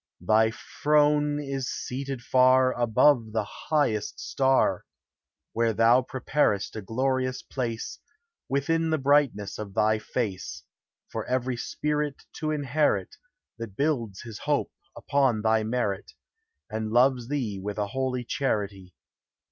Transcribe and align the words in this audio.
Thy 0.21 0.49
throne 0.81 1.39
is 1.39 1.69
seated 1.69 2.23
far 2.23 2.73
Above 2.73 3.33
the 3.33 3.45
hi°"he?t 3.69 4.15
star, 4.17 4.79
DEATH: 4.79 4.83
IMMORTALITY: 4.83 4.87
HEAVEN. 4.97 5.51
40D 5.51 5.51
Where 5.53 5.73
thou 5.75 6.01
preparesl 6.01 6.75
a 6.77 6.81
glorious 6.81 7.41
place, 7.43 7.99
Within 8.49 8.89
the 8.89 8.97
brightness 8.97 9.59
of 9.59 9.75
thy 9.75 9.99
face, 9.99 10.63
For 11.11 11.29
i>\i>vx 11.29 11.59
spirit 11.59 12.23
To 12.37 12.49
inherit 12.49 13.15
That 13.59 13.75
builds 13.77 14.21
his 14.23 14.39
hopes 14.39 14.73
upon 14.97 15.43
thy 15.43 15.61
merit, 15.61 16.13
And 16.67 16.91
loves 16.91 17.27
thee 17.27 17.59
with 17.61 17.77
a 17.77 17.89
holy 17.89 18.23
charity. 18.23 18.95